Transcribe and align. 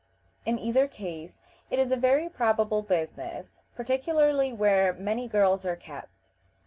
In 0.47 0.57
either 0.57 0.87
case 0.87 1.37
it 1.69 1.77
is 1.77 1.91
a 1.91 1.95
very 1.95 2.27
profitable 2.27 2.81
business, 2.81 3.51
particularly 3.75 4.51
where 4.51 4.93
many 4.93 5.27
girls 5.27 5.63
are 5.63 5.75
kept. 5.75 6.09